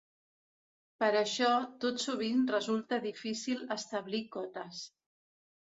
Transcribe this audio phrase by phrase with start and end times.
[1.03, 1.49] Per això,
[1.85, 4.85] tot sovint resulta difícil establir cotes.